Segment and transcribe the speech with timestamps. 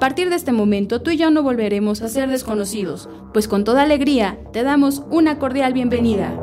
[0.00, 3.64] A partir de este momento tú y yo no volveremos a ser desconocidos, pues con
[3.64, 6.40] toda alegría te damos una cordial bienvenida.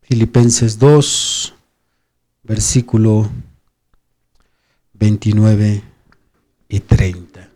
[0.00, 1.54] Filipenses 2,
[2.42, 3.30] versículo
[4.94, 5.84] 29
[6.68, 7.50] y 30.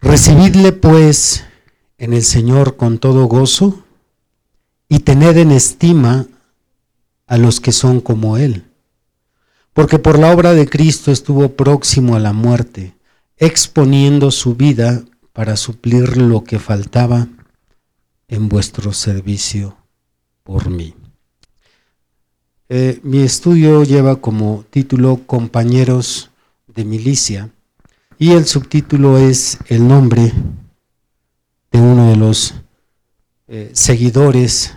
[0.00, 1.44] Recibidle pues
[1.98, 3.84] en el Señor con todo gozo
[4.88, 6.26] y tened en estima
[7.26, 8.64] a los que son como Él.
[9.72, 12.94] Porque por la obra de Cristo estuvo próximo a la muerte,
[13.36, 17.28] exponiendo su vida para suplir lo que faltaba
[18.26, 19.76] en vuestro servicio
[20.42, 20.94] por mí.
[22.70, 26.30] Eh, mi estudio lleva como título Compañeros
[26.66, 27.50] de Milicia
[28.18, 30.32] y el subtítulo es el nombre
[31.70, 32.54] de uno de los
[33.46, 34.74] eh, seguidores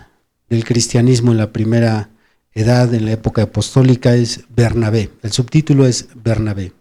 [0.52, 2.10] del cristianismo en la primera
[2.52, 5.10] edad, en la época apostólica, es Bernabé.
[5.22, 6.74] El subtítulo es Bernabé.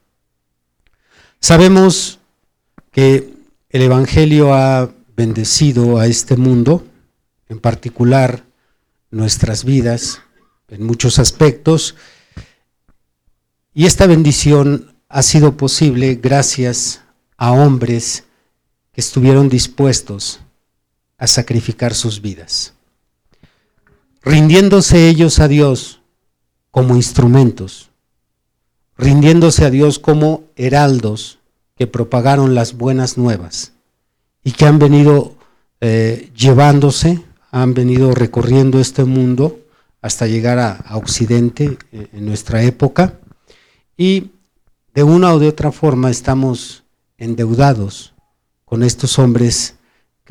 [1.39, 2.19] Sabemos
[2.91, 3.33] que
[3.69, 6.85] el Evangelio ha bendecido a este mundo,
[7.47, 8.43] en particular
[9.09, 10.21] nuestras vidas,
[10.67, 11.95] en muchos aspectos,
[13.73, 17.03] y esta bendición ha sido posible gracias
[17.37, 18.25] a hombres
[18.91, 20.41] que estuvieron dispuestos
[21.17, 22.73] a sacrificar sus vidas,
[24.21, 26.01] rindiéndose ellos a Dios
[26.69, 27.89] como instrumentos,
[28.97, 31.39] rindiéndose a Dios como heraldos
[31.75, 33.73] que propagaron las buenas nuevas
[34.43, 35.35] y que han venido
[35.81, 39.59] eh, llevándose, han venido recorriendo este mundo
[40.01, 43.19] hasta llegar a, Occidente eh, en nuestra época.
[43.97, 44.31] Y
[44.93, 46.83] de una o de otra forma estamos
[47.17, 48.13] endeudados
[48.65, 49.75] con estos hombres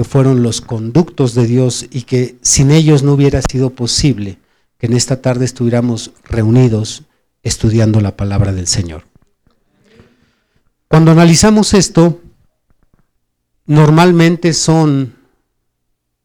[0.00, 4.38] que fueron los conductos de Dios y que sin ellos no hubiera sido posible
[4.78, 7.02] que en esta tarde estuviéramos reunidos
[7.42, 9.04] estudiando la palabra del Señor.
[10.88, 12.18] Cuando analizamos esto,
[13.66, 15.16] normalmente son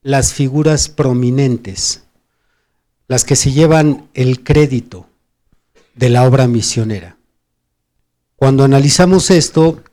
[0.03, 2.03] las figuras prominentes
[3.09, 5.09] las que se llevan el crédito
[5.95, 7.17] de la obra misionera.
[8.37, 9.83] Cuando analizamos esto,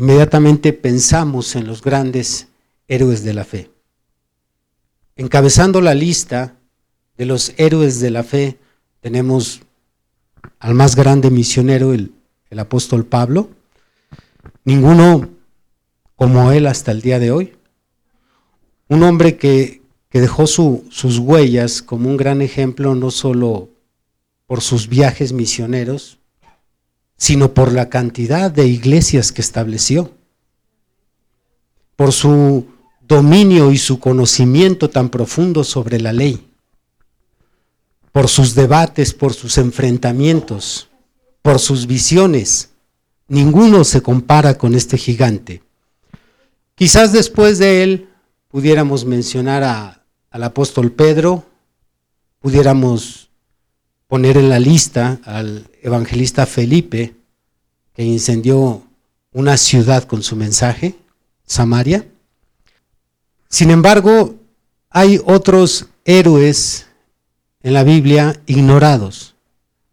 [0.00, 2.48] inmediatamente pensamos en los grandes
[2.88, 3.70] héroes de la fe.
[5.14, 6.56] Encabezando la lista
[7.18, 8.58] de los héroes de la fe,
[9.02, 9.60] tenemos
[10.58, 12.14] al más grande misionero, el,
[12.56, 13.50] apóstol Pablo.
[14.64, 15.28] Ninguno
[16.16, 17.52] como él hasta el día de hoy.
[18.88, 23.68] Un hombre que, dejó sus huellas como un gran ejemplo, no solo
[24.46, 26.19] por sus viajes misioneros,
[27.20, 30.10] sino por la cantidad de iglesias que estableció,
[31.94, 32.66] por su
[33.06, 36.50] dominio y su conocimiento tan profundo sobre la ley,
[38.10, 40.88] por sus debates, por sus enfrentamientos,
[41.42, 42.70] por sus visiones.
[43.28, 45.62] Ninguno se compara con este gigante.
[46.74, 48.08] Quizás después de él
[48.48, 51.44] pudiéramos mencionar al apóstol Pedro,
[52.38, 53.29] pudiéramos
[54.10, 57.14] poner en la lista al evangelista Felipe,
[57.94, 58.82] que incendió
[59.32, 60.96] una ciudad con su mensaje,
[61.46, 62.04] Samaria.
[63.48, 64.34] Sin embargo,
[64.90, 66.86] hay otros héroes
[67.62, 69.36] en la Biblia ignorados,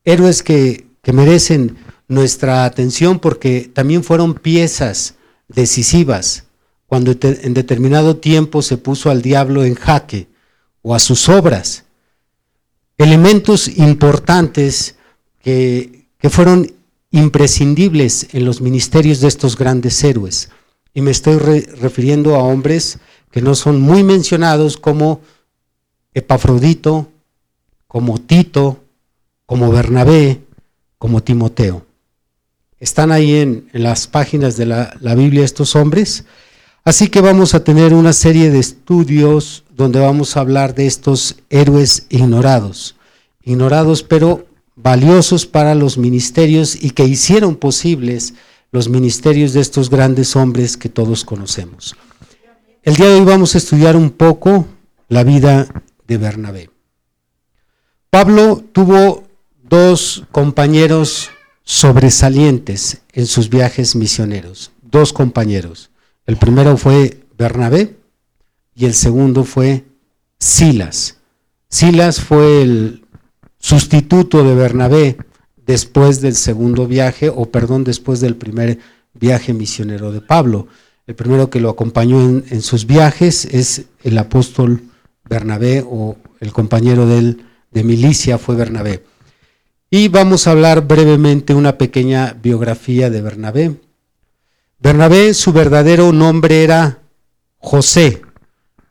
[0.04, 1.78] héroes que, merecen
[2.10, 5.13] nuestra atención porque también fueron piezas
[5.48, 6.44] decisivas
[6.86, 10.28] cuando en determinado tiempo se puso al diablo en jaque
[10.81, 11.86] o a sus obras
[12.98, 14.96] elementos importantes
[15.42, 15.94] que,
[16.30, 16.74] fueron
[17.12, 20.50] imprescindibles en los ministerios de estos grandes héroes.
[20.94, 23.00] Y me estoy refiriendo a hombres
[23.32, 25.22] que no son muy mencionados como
[26.14, 27.10] Epafrodito,
[27.88, 28.84] como Tito,
[29.46, 30.42] como Bernabé,
[30.98, 31.86] como Timoteo.
[32.78, 36.26] Están ahí en, las páginas de la, la Biblia estos hombres.
[36.84, 41.35] Así que vamos a tener una serie de estudios donde vamos a hablar de estos
[41.51, 42.95] héroes ignorados.
[43.44, 48.33] Ignorados, pero valiosos para los ministerios y que hicieron posibles
[48.71, 51.95] los ministerios de estos grandes hombres que todos conocemos.
[52.81, 54.65] El día de hoy vamos a estudiar un poco
[55.09, 55.68] la vida
[56.07, 56.71] de Bernabé.
[58.09, 59.25] Pablo tuvo
[59.62, 61.29] dos compañeros
[61.63, 65.91] sobresalientes en sus viajes misioneros, dos compañeros.
[66.25, 67.97] El primero fue Bernabé
[68.77, 69.85] y el segundo fue
[70.39, 71.18] Silas.
[71.68, 73.06] Silas fue el
[73.57, 75.18] sustituto de Bernabé
[75.65, 78.77] después del segundo viaje, o perdón, después del primer
[79.15, 80.68] viaje misionero de Pablo.
[81.07, 84.83] El primero que lo acompañó en, sus viajes es el apóstol
[85.27, 89.03] Bernabé, o el compañero de, él, de milicia fue Bernabé.
[89.89, 93.75] Y vamos a hablar brevemente una pequeña biografía de Bernabé.
[94.79, 97.00] Bernabé, su verdadero nombre era
[97.57, 98.21] José.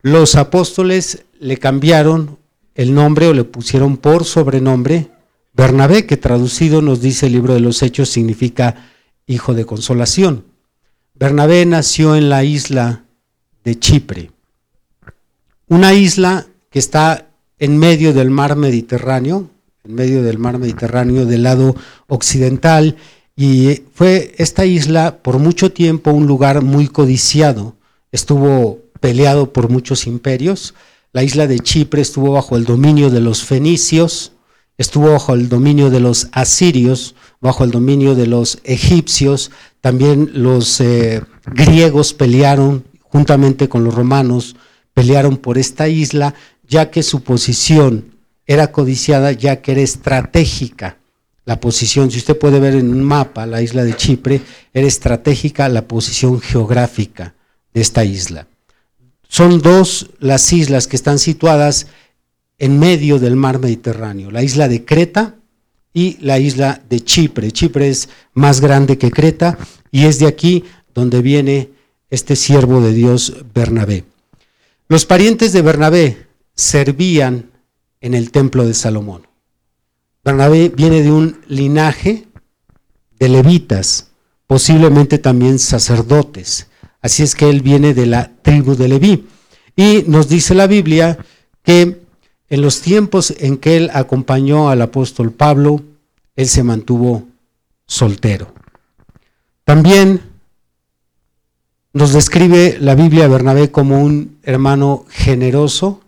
[0.07, 2.39] Los apóstoles le cambiaron
[2.77, 5.11] el nombre o le pusieron por sobrenombre
[5.53, 8.87] Bernabé, que traducido nos dice el libro de los Hechos significa
[9.27, 10.45] hijo de consolación.
[11.15, 13.03] Bernabé nació en la isla
[13.65, 14.31] de Chipre,
[15.67, 17.27] una isla que está
[17.59, 19.51] en medio del mar Mediterráneo,
[19.83, 21.75] en medio del mar Mediterráneo del lado
[22.07, 22.95] occidental,
[23.35, 27.75] y fue esta isla por mucho tiempo un lugar muy codiciado,
[28.13, 30.75] estuvo peleado por muchos imperios,
[31.13, 34.33] la isla de Chipre estuvo bajo el dominio de los fenicios,
[34.79, 40.81] estuvo bajo el dominio de los asirios, bajo el dominio de los egipcios, también los
[40.81, 44.57] eh, griegos pelearon juntamente con los romanos,
[44.93, 46.35] pelearon por esta isla,
[46.67, 48.07] ya que su posición
[48.45, 50.97] era codiciada, ya que era estratégica.
[51.45, 54.41] La posición, si usted puede ver en un mapa, la isla de Chipre,
[54.75, 57.37] era estratégica la posición geográfica
[57.73, 58.49] de esta isla.
[59.29, 61.89] Son dos las islas que están situadas
[62.59, 65.37] en medio del mar Mediterráneo, la isla de Creta
[65.93, 67.51] y la isla de Chipre.
[67.51, 69.59] Chipre es más grande que Creta
[69.91, 70.65] y es de aquí
[70.95, 71.71] donde viene
[72.11, 74.05] este siervo de Dios Bernabé.
[74.89, 77.51] Los parientes de Bernabé servían
[78.01, 79.27] en el templo de Salomón.
[80.25, 82.27] Bernabé viene de un linaje
[83.19, 84.09] de levitas,
[84.47, 86.69] posiblemente también sacerdotes.
[87.03, 89.27] Así es que él viene de la tribu de Leví.
[89.77, 91.19] Y nos dice la Biblia
[91.63, 92.01] que
[92.49, 95.83] en los tiempos en que él acompañó al apóstol Pablo,
[96.37, 97.27] él se mantuvo
[97.87, 98.53] soltero.
[99.65, 100.21] También
[101.93, 106.03] nos describe la Biblia a Bernabé como un hermano generoso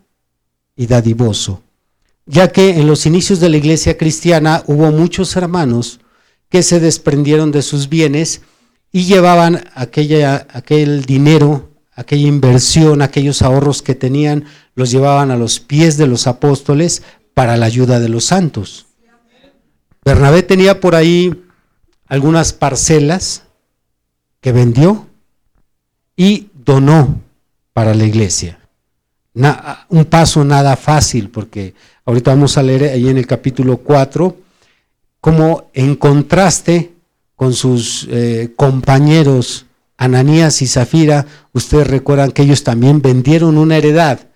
[0.75, 1.61] y dadivoso,
[2.25, 5.99] ya que en los inicios de la iglesia cristiana hubo muchos hermanos
[6.47, 8.41] que se desprendieron de sus bienes
[8.91, 11.69] y llevaban aquella, aquel dinero
[11.99, 17.03] aquella inversión, aquellos ahorros que tenían, los llevaban a los pies de los apóstoles
[17.33, 18.85] para la ayuda de los santos.
[20.05, 21.43] Bernabé tenía por ahí
[22.07, 23.43] algunas parcelas
[24.39, 25.07] que vendió
[26.15, 27.19] y donó
[27.73, 28.59] para la iglesia.
[29.89, 31.75] un paso nada fácil, porque
[32.05, 34.37] ahorita vamos a leer ahí en el capítulo 4,
[35.19, 36.93] como en contraste
[37.39, 39.65] con sus eh, compañeros
[39.95, 44.27] Ananías y Zafira, ustedes recuerdan que ellos también vendieron una heredad,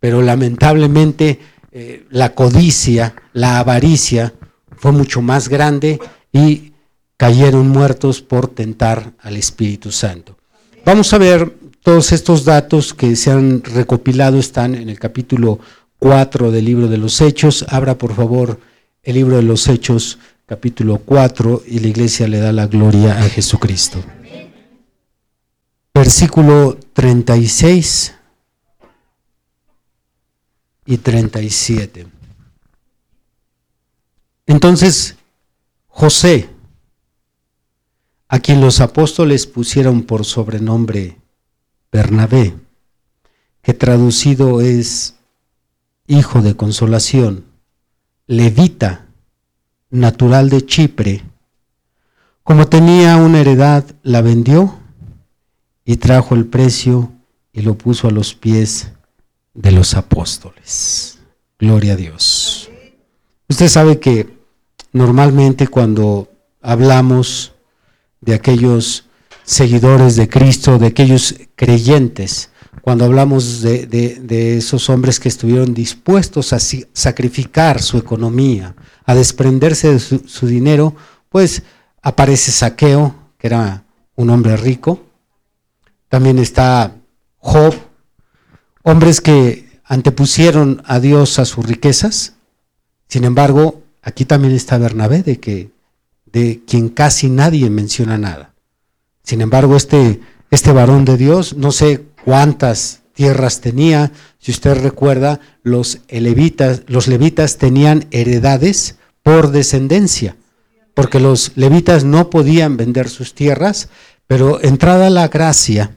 [0.00, 1.38] pero lamentablemente
[1.70, 4.34] eh, la codicia, la avaricia
[4.76, 6.00] fue mucho más grande
[6.32, 6.72] y
[7.16, 10.36] cayeron muertos por tentar al Espíritu Santo.
[10.84, 15.60] Vamos a ver todos estos datos que se han recopilado, están en el capítulo
[16.00, 17.64] 4 del libro de los Hechos.
[17.68, 18.58] Abra por favor
[19.04, 23.28] el libro de los Hechos, capítulo 4, y la iglesia le da la gloria a
[23.28, 24.02] Jesucristo
[25.98, 28.14] versículo 36
[30.86, 32.06] y 37.
[34.46, 35.16] Entonces,
[35.88, 36.50] José,
[38.28, 41.18] a quien los apóstoles pusieron por sobrenombre
[41.90, 42.54] Bernabé,
[43.62, 45.16] que traducido es
[46.06, 47.44] hijo de consolación,
[48.28, 49.07] levita,
[49.90, 51.22] natural de Chipre,
[52.42, 54.78] como tenía una heredad, la vendió
[55.84, 57.12] y trajo el precio
[57.52, 58.90] y lo puso a los pies
[59.52, 61.18] de los apóstoles.
[61.58, 62.70] Gloria a Dios.
[63.48, 64.38] Usted sabe que
[64.92, 66.30] normalmente cuando
[66.62, 67.52] hablamos
[68.20, 69.04] de aquellos
[69.42, 72.50] seguidores de Cristo, de aquellos creyentes,
[72.82, 76.58] cuando hablamos de, esos hombres que estuvieron dispuestos a
[76.92, 80.94] sacrificar su economía, a desprenderse de su, su dinero,
[81.28, 81.62] pues
[82.02, 83.84] aparece Saqueo, que era
[84.16, 85.04] un hombre rico,
[86.08, 86.94] también está
[87.38, 87.74] Job,
[88.82, 92.34] hombres que antepusieron a Dios a sus riquezas.
[93.08, 95.70] Sin embargo, aquí también está Bernabé, de, que,
[96.26, 98.54] de quien casi nadie menciona nada.
[99.22, 100.20] Sin embargo, este,
[100.50, 107.08] este varón de Dios, no sé cuántas tierras tenía, si usted recuerda, los levitas, los
[107.08, 110.36] levitas tenían heredades por descendencia,
[110.92, 113.88] porque los levitas no podían vender sus tierras,
[114.26, 115.96] pero entrada la gracia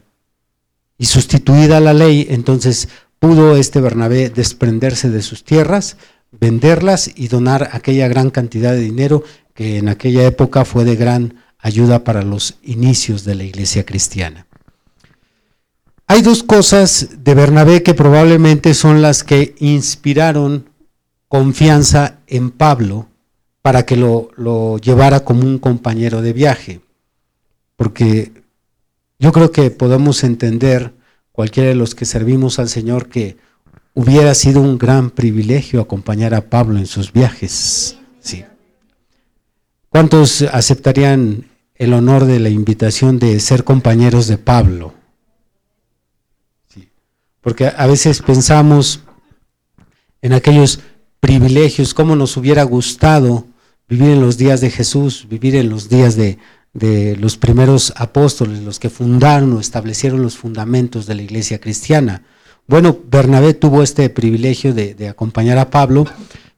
[0.98, 2.88] y sustituida la ley, entonces
[3.20, 5.98] pudo este Bernabé desprenderse de sus tierras,
[6.32, 11.36] venderlas y donar aquella gran cantidad de dinero que en aquella época fue de gran
[11.60, 14.48] ayuda para los inicios de la iglesia cristiana.
[16.12, 20.66] Hay dos cosas de Bernabé que probablemente son las que inspiraron
[21.30, 23.08] confianza en Pablo
[23.62, 26.82] para que lo, lo llevara como un compañero de viaje.
[27.78, 28.34] Porque
[29.20, 30.92] yo creo que podemos entender,
[31.32, 33.38] cualquiera de los que servimos al Señor, que
[33.94, 37.96] hubiera sido un gran privilegio acompañar a Pablo en sus viajes.
[38.20, 38.44] Sí.
[39.88, 44.94] ¿Cuántos aceptarían el honor de la invitación de ser compañeros de Pablo?
[47.42, 49.02] Porque a veces pensamos
[50.22, 50.80] en aquellos
[51.20, 53.46] privilegios, cómo nos hubiera gustado
[53.90, 56.38] vivir en los días de Jesús, vivir en los días de,
[56.74, 62.24] de los primeros apóstoles, los que fundaron o establecieron los fundamentos de la iglesia cristiana.
[62.68, 66.06] Bueno, Bernabé tuvo este privilegio de, acompañar a Pablo,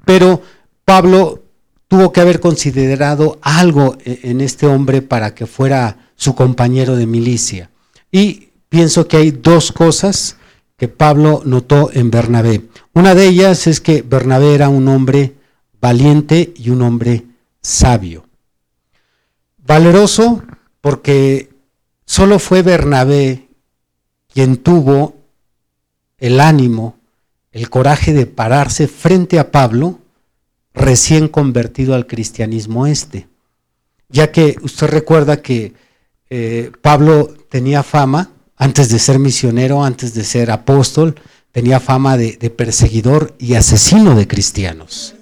[0.05, 0.41] pero
[0.85, 1.43] Pablo
[1.87, 7.07] tuvo que haber considerado algo e, en este hombre para que fuera su compañero de
[7.07, 7.71] milicia.
[8.11, 10.37] Y pienso que hay dos cosas
[10.83, 12.63] que Pablo notó en Bernabé.
[12.93, 15.33] Una de ellas es que Bernabé era un hombre
[15.79, 17.23] valiente y un hombre
[17.61, 18.25] sabio.
[19.59, 20.43] Valeroso
[20.81, 21.47] porque
[22.05, 23.47] solo fue Bernabé
[24.27, 25.15] quien tuvo
[26.17, 26.97] el ánimo,
[27.53, 29.99] el coraje de pararse frente a Pablo,
[30.73, 33.29] recién convertido al cristianismo este.
[34.09, 35.75] Ya que usted recuerda que
[36.29, 38.32] eh, Pablo tenía fama,
[38.63, 41.15] antes de ser misionero, antes de ser apóstol,
[41.51, 45.15] tenía fama de perseguidor y asesino de cristianos.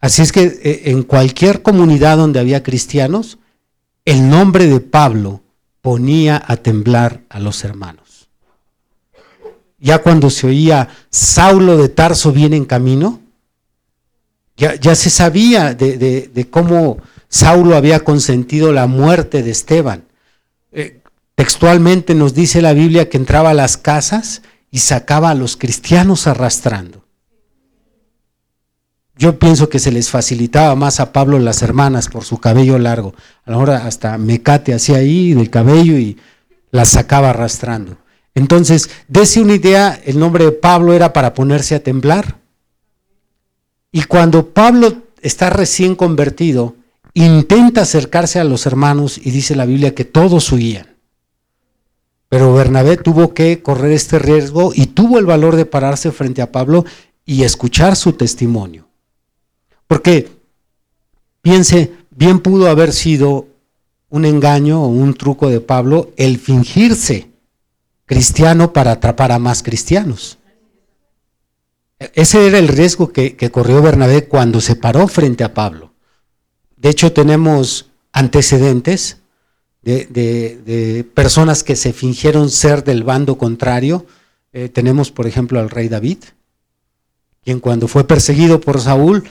[0.00, 3.38] Así es que eh, en cualquier comunidad donde había cristianos,
[4.04, 5.42] el nombre de Pablo
[5.82, 8.28] ponía a temblar a los hermanos.
[9.78, 13.20] Ya cuando se oía Saulo de Tarso viene en camino,
[14.56, 16.98] ya, se sabía de, cómo
[17.28, 20.04] Saulo había consentido la muerte de Esteban.
[20.72, 20.99] Eh,
[21.40, 26.26] textualmente nos dice la Biblia que entraba a las casas y sacaba a los cristianos
[26.26, 27.06] arrastrando.
[29.16, 33.14] Yo pienso que se les facilitaba más a Pablo las hermanas por su cabello largo.
[33.46, 36.18] A la hora hasta mecate hacía ahí del cabello y
[36.72, 37.96] las sacaba arrastrando.
[38.34, 42.36] Entonces, dése una idea, el nombre de Pablo era para ponerse a temblar.
[43.90, 46.74] Y cuando Pablo está recién convertido,
[47.14, 50.89] intenta acercarse a los hermanos y dice la Biblia que todos huían.
[52.30, 56.52] Pero Bernabé tuvo que correr este riesgo y tuvo el valor de pararse frente a
[56.52, 56.84] Pablo
[57.26, 58.88] y escuchar su testimonio.
[59.88, 60.30] Porque,
[61.42, 63.48] piense, bien pudo haber sido
[64.10, 67.30] un engaño o un truco de Pablo el fingirse
[68.06, 70.38] cristiano para atrapar a más cristianos.
[72.14, 75.92] Ese era el riesgo que, corrió Bernabé cuando se paró frente a Pablo.
[76.76, 79.19] De hecho, tenemos antecedentes
[79.82, 84.06] de, personas que se fingieron ser del bando contrario.
[84.52, 86.18] Eh, tenemos, por ejemplo, al rey David,
[87.42, 89.24] quien cuando fue perseguido por Saúl,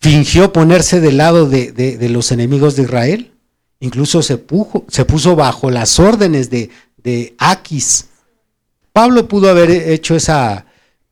[0.00, 3.32] fingió ponerse del lado de, los enemigos de Israel.
[3.80, 4.42] Incluso se,
[4.88, 8.06] se puso bajo las órdenes de, de Aquis.
[8.92, 10.66] Pablo pudo haber hecho esa,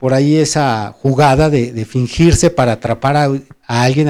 [0.05, 3.31] por ahí esa jugada de, fingirse para atrapar a,
[3.67, 4.09] alguien,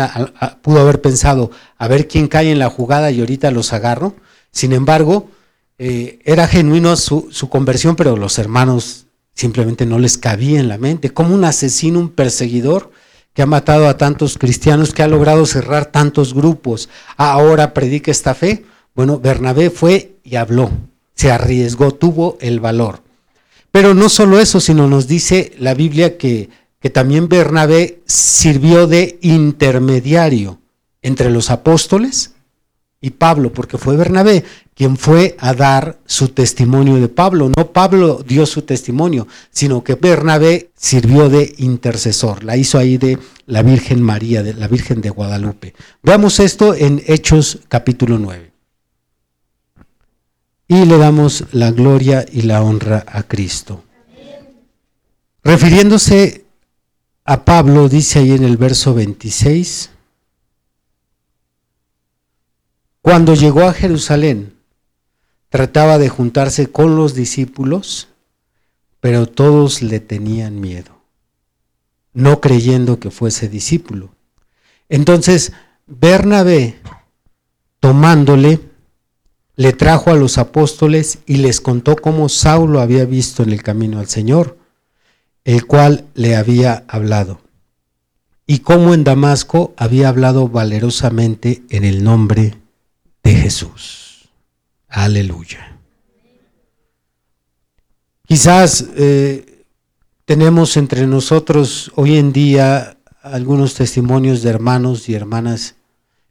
[0.62, 4.16] pudo haber pensado, a ver quién cae en la jugada y ahorita los agarro.
[4.54, 5.28] Sin embargo,
[5.78, 10.78] eh, era genuino su, su, conversión, pero los hermanos simplemente no les cabía en la
[10.78, 11.10] mente.
[11.10, 12.92] Como un asesino, un perseguidor,
[13.34, 18.32] que ha matado a tantos cristianos, que ha logrado cerrar tantos grupos, ahora predica esta
[18.32, 18.64] fe.
[18.94, 20.70] Bueno, Bernabé fue y habló,
[21.16, 23.02] se arriesgó, tuvo el valor.
[23.72, 29.18] Pero no solo eso, sino nos dice la Biblia que, que también Bernabé sirvió de
[29.20, 30.60] intermediario
[31.02, 32.33] entre los apóstoles
[33.04, 34.44] y Pablo, porque fue Bernabé
[34.74, 37.50] quien fue a dar su testimonio de Pablo.
[37.54, 42.44] No Pablo dio su testimonio, sino que Bernabé sirvió de intercesor.
[42.44, 45.74] La hizo ahí de la Virgen María, de la Virgen de Guadalupe.
[46.02, 48.50] Veamos esto en Hechos capítulo 9.
[50.68, 53.84] Y le damos la gloria y la honra a Cristo.
[55.42, 56.46] Refiriéndose
[57.26, 59.90] a Pablo, dice ahí en el verso 26,
[63.04, 64.54] Cuando llegó a Jerusalén,
[65.50, 68.08] trataba de juntarse con los discípulos,
[68.98, 71.02] pero todos le tenían miedo,
[72.14, 74.14] no creyendo que fuese discípulo.
[74.88, 75.52] Entonces,
[75.86, 76.76] Bernabé,
[77.78, 78.60] tomándole,
[79.54, 83.98] le trajo a los apóstoles y les contó cómo Saulo había visto en el camino
[83.98, 84.56] al Señor,
[85.44, 87.42] el cual le había hablado,
[88.46, 92.63] y cómo en Damasco había hablado valerosamente en el nombre
[93.24, 94.28] de Jesús.
[94.88, 95.78] Aleluya.
[98.26, 99.64] Quizás eh,
[100.24, 105.74] tenemos entre nosotros hoy en día algunos testimonios de hermanos y hermanas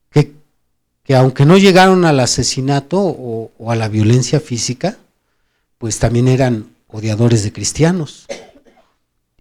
[0.09, 0.33] que,
[1.03, 4.97] que aunque no llegaron al asesinato o, o a la violencia física,
[5.77, 8.27] pues también eran odiadores de cristianos.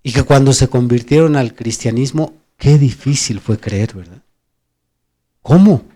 [0.03, 4.23] Y que cuando se convirtieron al cristianismo, qué difícil fue creer, ¿verdad?
[5.43, 5.92] ¿Cómo?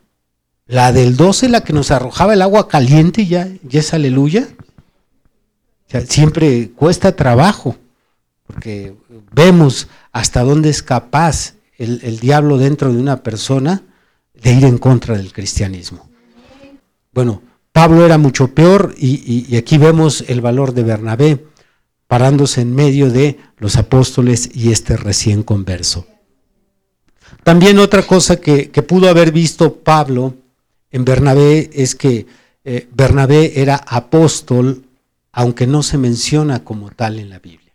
[0.66, 4.48] La del 12, la que nos arrojaba el agua caliente, ya, ya es aleluya.
[6.08, 7.76] siempre cuesta trabajo,
[8.46, 8.94] porque
[9.32, 13.82] vemos hasta dónde es capaz el, diablo dentro de una persona
[14.34, 16.08] de ir en contra del cristianismo.
[17.12, 17.42] Bueno,
[17.72, 21.44] Pablo era mucho peor y, aquí vemos el valor de Bernabé
[22.06, 26.06] parándose en medio de los apóstoles y este recién converso.
[27.42, 30.34] También otra cosa que, pudo haber visto Pablo
[30.90, 32.26] en Bernabé es que
[32.64, 34.84] eh, Bernabé era apóstol,
[35.32, 37.72] aunque no se menciona como tal en la Biblia.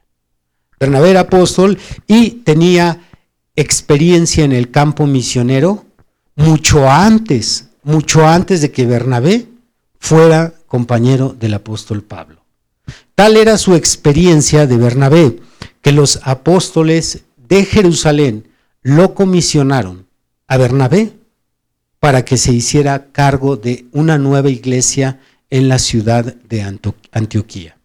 [0.80, 1.78] Bernabé era apóstol
[2.08, 3.02] y tenía
[3.56, 5.86] experiencia en el campo misionero
[6.36, 9.48] mucho antes, mucho antes de que Bernabé
[10.00, 12.44] fuera compañero del apóstol Pablo.
[13.16, 15.40] Tal era su experiencia de Bernabé
[15.82, 18.48] que los apóstoles de Jerusalén
[18.82, 20.08] lo comisionaron
[20.48, 21.14] a Bernabé
[22.02, 25.20] para que se hiciera cargo de una nueva iglesia
[25.52, 26.64] en la ciudad de
[27.12, 27.78] Antioquía.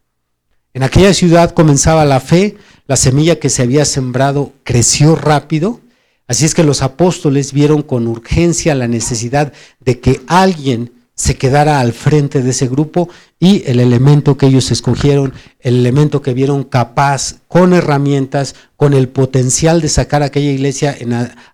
[0.73, 5.83] En aquella ciudad comenzaba la fe, la semilla que se había sembrado creció rápido,
[6.27, 11.81] así es que los apóstoles vieron con urgencia la necesidad de que alguien se quedara
[11.81, 16.65] al frente de ese grupo y el elemento que ellos escogieron, el elemento que vieron
[16.65, 20.97] capaz, con herramientas, con el potencial de sacar a aquella iglesia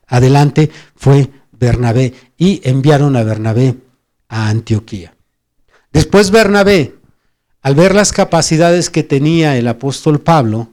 [0.07, 1.29] adelante, fue
[1.62, 3.77] Bernabé y enviaron a Bernabé
[4.29, 5.14] a Antioquía.
[5.92, 6.96] Después Bernabé,
[7.61, 10.70] al ver las capacidades que tenía el apóstol Pablo,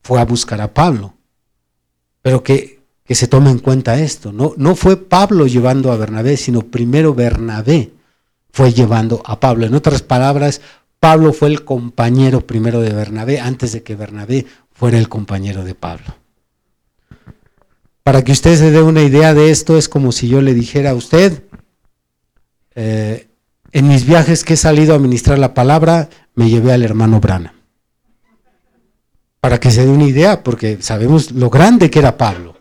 [0.00, 1.14] fue a buscar a Pablo.
[2.22, 6.36] Pero que, que se tome en cuenta esto, no, no fue Pablo llevando a Bernabé,
[6.36, 7.90] sino primero Bernabé
[8.52, 9.66] fue llevando a Pablo.
[9.66, 10.60] En otras palabras,
[11.00, 15.74] Pablo fue el compañero primero de Bernabé antes de que Bernabé fuera el compañero de
[15.74, 16.14] Pablo.
[18.08, 20.92] Para que usted se dé una idea de esto, es como si yo le dijera
[20.92, 21.42] a usted,
[22.74, 23.28] eh,
[23.70, 27.52] en mis viajes que he salido a ministrar la palabra, me llevé al hermano Brana.
[29.40, 32.56] Para que se dé una idea, porque sabemos lo grande que era Pablo.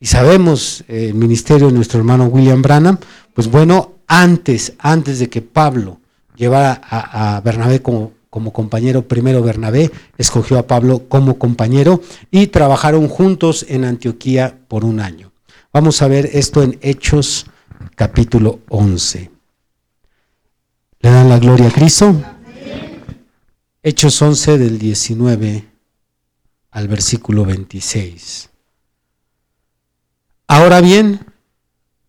[0.00, 2.98] Y sabemos eh, el ministerio de nuestro hermano William Branham,
[3.34, 6.00] pues bueno, antes, antes de que Pablo
[6.34, 13.06] llevara a, Bernabé como, como compañero, primero Bernabé escogió a Pablo como compañero y trabajaron
[13.06, 15.32] juntos en Antioquía por un año.
[15.70, 17.44] Vamos a ver esto en Hechos
[17.94, 19.30] capítulo 11.
[21.00, 22.24] ¿Le dan la gloria a Cristo?
[23.82, 25.68] Hechos 11 del 19
[26.70, 28.48] al versículo 26.
[30.46, 31.26] Ahora bien,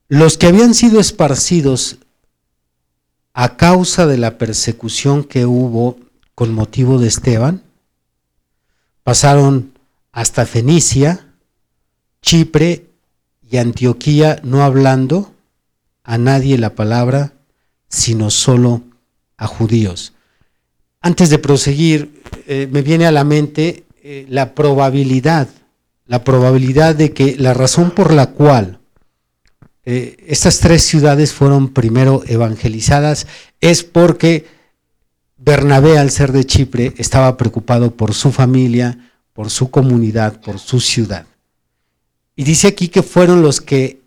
[0.07, 1.97] los que habían sido esparcidos
[3.33, 5.97] a causa de la persecución que hubo
[6.35, 7.63] con motivo de Esteban,
[9.03, 9.73] pasaron
[10.11, 11.27] hasta Fenicia,
[12.21, 12.87] Chipre
[13.41, 15.33] y Antioquía, no hablando
[16.03, 17.33] a nadie la palabra,
[17.87, 18.81] sino solo
[19.37, 20.13] a judíos.
[21.01, 25.47] Antes de proseguir, eh, me viene a la mente eh, la probabilidad,
[26.05, 28.79] la probabilidad de que la razón por la cual
[29.85, 33.27] eh, estas tres ciudades fueron primero evangelizadas
[33.59, 34.45] es porque
[35.45, 40.79] Bernabé, al ser de Chipre, estaba preocupado por su familia, por su comunidad, por su
[40.79, 41.25] ciudad.
[42.33, 44.01] Y dice aquí que fueron los que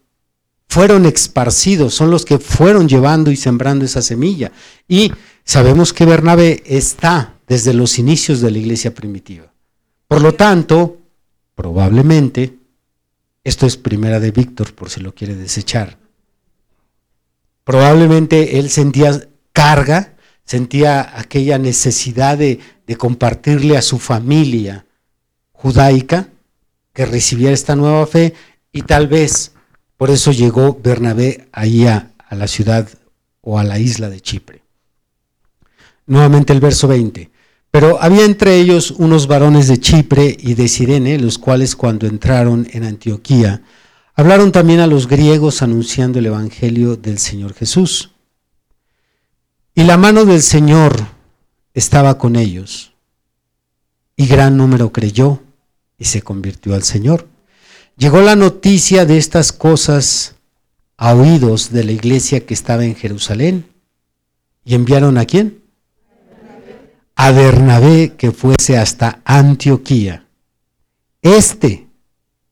[0.66, 4.50] fueron esparcidos, son los que fueron llevando y sembrando esa semilla.
[4.88, 5.12] Y
[5.44, 9.52] sabemos que Bernabé está desde los inicios de la iglesia primitiva.
[10.08, 10.96] Por lo tanto,
[11.54, 12.56] probablemente
[13.44, 15.98] esto es primera de Víctor, por si lo quiere desechar.
[17.62, 20.15] Probablemente él sentía carga,
[20.46, 22.60] sentía aquella necesidad de,
[22.96, 24.86] compartirle a su familia
[25.52, 26.28] judaica
[26.92, 28.32] que recibiera esta nueva fe
[28.72, 29.52] y tal vez
[29.96, 32.88] por eso llegó Bernabé ahí a, la ciudad
[33.40, 34.62] o a la isla de Chipre.
[36.06, 37.30] Nuevamente el verso 20.
[37.70, 42.68] Pero había entre ellos unos varones de Chipre y de Sirene, los cuales cuando entraron
[42.72, 43.62] en Antioquía,
[44.14, 48.15] hablaron también a los griegos anunciando el Evangelio del Señor Jesús.
[49.78, 50.96] Y la mano del Señor
[51.74, 52.94] estaba con ellos,
[54.16, 55.42] y gran número creyó
[55.98, 57.28] y se convirtió al Señor.
[57.98, 60.36] Llegó la noticia de estas cosas
[60.96, 63.66] a oídos de la iglesia que estaba en Jerusalén,
[64.64, 65.62] y enviaron a quién?
[67.14, 70.26] A Bernabé que fuese hasta Antioquía.
[71.20, 71.86] Este,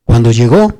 [0.05, 0.79] cuando llegó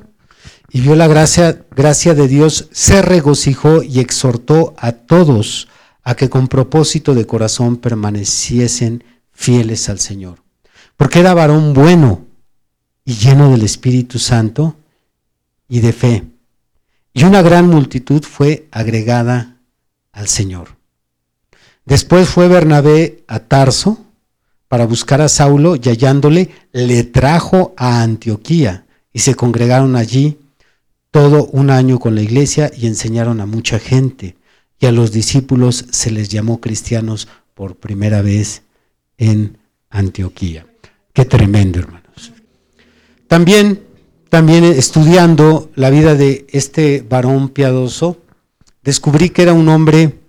[0.69, 5.69] y vio la gracia, gracia de Dios, se regocijó y exhortó a todos
[6.05, 10.37] a que con propósito de corazón permaneciesen fieles al Señor.
[10.95, 12.25] Porque era varón bueno
[13.03, 14.77] y lleno del Espíritu Santo
[15.67, 16.23] y de fe.
[17.11, 19.57] Y una gran multitud fue agregada
[20.13, 20.69] al Señor.
[21.85, 24.05] Después fue Bernabé a Tarso
[24.67, 30.37] para buscar a Saulo y hallándole le trajo a Antioquía y se congregaron allí
[31.09, 34.35] todo un año con la iglesia y enseñaron a mucha gente
[34.79, 38.63] y a los discípulos se les llamó cristianos por primera vez
[39.17, 39.57] en
[39.89, 40.65] Antioquía.
[41.13, 42.33] Qué tremendo, hermanos.
[43.27, 43.81] También,
[44.29, 48.21] también estudiando la vida de este varón piadoso,
[48.83, 50.19] descubrí que era un hombre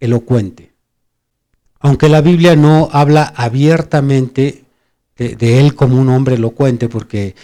[0.00, 0.72] elocuente.
[1.80, 4.64] Aunque la Biblia no habla abiertamente
[5.16, 7.36] de, de él como un hombre elocuente, porque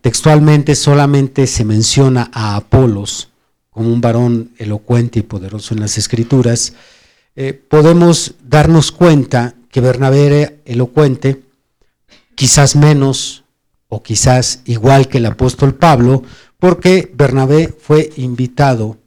[0.00, 3.29] textualmente solamente se menciona a Apolos,
[3.80, 6.74] como un varón elocuente y poderoso en las escrituras,
[7.34, 11.40] eh, podemos darnos cuenta que Bernabé era elocuente,
[12.34, 13.44] quizás menos
[13.88, 16.22] o quizás igual que el apóstol Pablo,
[16.58, 18.98] porque Bernabé fue invitado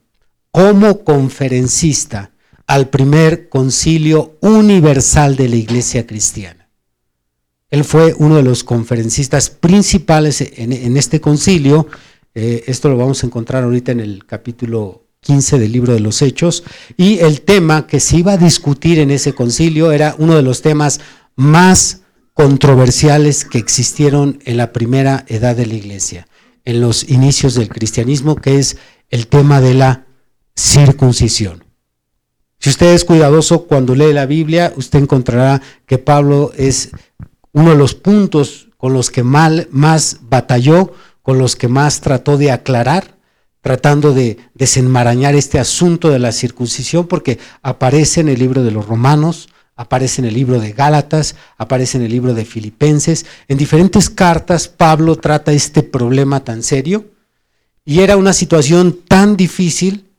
[0.50, 2.32] como conferencista
[2.66, 6.68] al primer concilio universal de la iglesia cristiana.
[7.70, 11.86] Él fue uno de los conferencistas principales en, en este concilio
[12.34, 16.20] eh, esto lo vamos a encontrar ahorita en el capítulo 15 del libro de los
[16.22, 16.64] Hechos.
[16.96, 20.62] Y el tema que se iba a discutir en ese concilio era uno de los
[20.62, 21.00] temas
[21.36, 26.26] más controversiales que existieron en la primera edad de la iglesia,
[26.64, 28.76] en los inicios del cristianismo, que es
[29.10, 30.06] el tema de la
[30.56, 31.64] circuncisión.
[32.58, 36.90] Si usted es cuidadoso cuando lee la Biblia, usted encontrará que Pablo es
[37.52, 40.92] uno de los puntos con los que mal, más batalló
[41.24, 43.16] con los que más trató de aclarar,
[43.62, 48.86] tratando de desenmarañar este asunto de la circuncisión, porque aparece en el libro de los
[48.86, 53.24] Romanos, aparece en el libro de Gálatas, aparece en el libro de Filipenses.
[53.48, 57.06] En diferentes cartas Pablo trata este problema tan serio
[57.86, 60.10] y era una situación tan difícil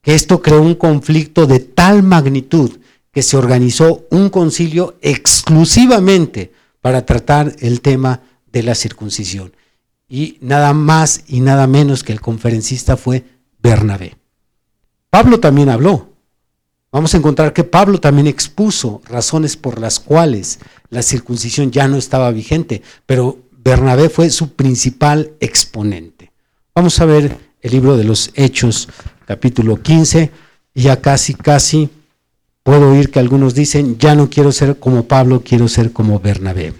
[0.00, 2.78] que esto creó un conflicto de tal magnitud
[3.12, 6.50] que se organizó un concilio exclusivamente
[6.80, 9.52] para tratar el tema de la circuncisión
[10.10, 13.24] y nada más y nada menos que el conferencista fue
[13.62, 14.16] Bernabé.
[15.08, 16.10] Pablo también habló.
[16.92, 20.58] Vamos a encontrar que Pablo también expuso razones por las cuales
[20.90, 26.32] la circuncisión ya no estaba vigente, pero Bernabé fue su principal exponente.
[26.74, 28.88] Vamos a ver el libro de los Hechos,
[29.26, 30.32] capítulo 15,
[30.74, 31.88] y ya casi, casi
[32.64, 36.74] puedo oír que algunos dicen, ya no quiero ser como Pablo, quiero ser como Bernabé.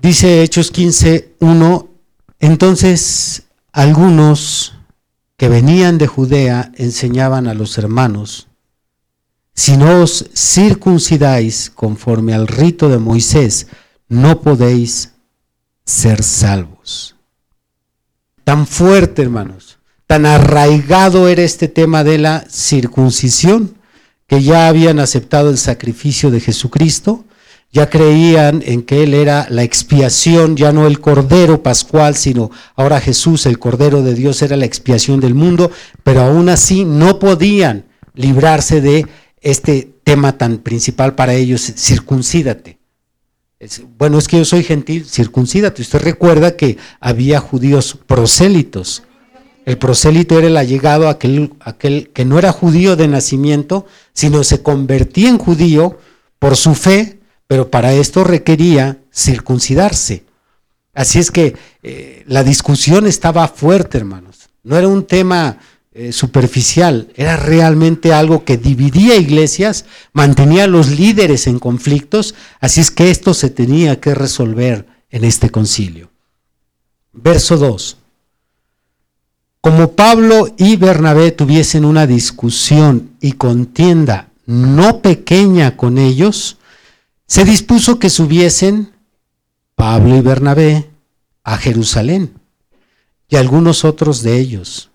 [0.00, 1.88] Dice Hechos 15, 1,
[2.38, 4.74] entonces algunos
[5.36, 8.46] que venían de Judea enseñaban a los hermanos,
[9.54, 13.66] si no os circuncidáis conforme al rito de Moisés,
[14.08, 15.14] no podéis
[15.84, 17.16] ser salvos.
[18.44, 23.74] Tan fuerte, hermanos, tan arraigado era este tema de la circuncisión,
[24.28, 27.24] que ya habían aceptado el sacrificio de Jesucristo,
[27.70, 33.00] ya creían en que Él era la expiación, ya no el Cordero Pascual, sino ahora
[33.00, 35.70] Jesús, el Cordero de Dios, era la expiación del mundo,
[36.02, 39.06] pero aún así no podían librarse de
[39.40, 42.78] este tema tan principal para ellos, circuncídate.
[43.98, 45.82] bueno, es que yo soy gentil, circuncídate.
[45.82, 49.02] Usted recuerda que había judíos prosélitos.
[49.66, 54.62] El prosélito era el allegado, aquel, aquel que no era judío de nacimiento, sino se
[54.62, 55.98] convertía en judío
[56.38, 57.17] por su fe
[57.48, 60.22] pero para esto requería circuncidarse.
[60.94, 64.50] Así es que eh, la discusión estaba fuerte, hermanos.
[64.62, 65.58] No era un tema
[65.92, 72.80] eh, superficial, era realmente algo que dividía iglesias, mantenía a los líderes en conflictos, así
[72.82, 76.10] es que esto se tenía que resolver en este concilio.
[77.12, 77.96] Verso 2.
[79.60, 86.57] como Pablo y Bernabé tuviesen una discusión y contienda no pequeña con ellos,
[87.28, 88.94] se dispuso que subiesen
[89.74, 90.90] Pablo y Bernabé
[91.44, 92.40] a Jerusalén
[93.28, 94.90] y algunos otros de ellos,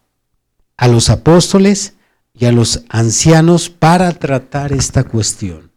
[0.75, 1.93] a los apóstoles
[2.33, 5.71] y a los ancianos para tratar esta cuestión.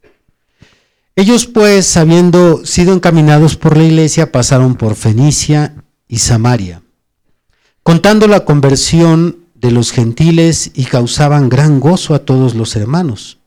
[1.14, 6.83] Ellos pues, habiendo sido encaminados por la iglesia, pasaron por Fenicia y Samaria,
[7.83, 13.38] contando la conversión de los gentiles y causaban gran gozo a todos los hermanos.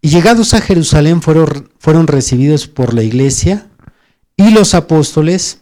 [0.00, 3.68] Y llegados a Jerusalén fueron, fueron recibidos por la iglesia
[4.36, 5.60] y los apóstoles